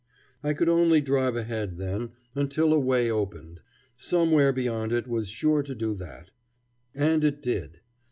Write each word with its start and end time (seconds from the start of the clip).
I 0.43 0.53
could 0.53 0.67
only 0.67 0.99
drive 0.99 1.35
ahead, 1.35 1.77
then, 1.77 2.13
until 2.33 2.73
a 2.73 2.79
way 2.79 3.11
opened. 3.11 3.61
Somewhere 3.99 4.51
beyond 4.51 4.91
it 4.91 5.07
was 5.07 5.29
sure 5.29 5.61
to 5.61 5.75
do 5.75 5.93
that. 5.93 6.31
And 6.95 7.23
it 7.23 7.39
did. 7.39 7.81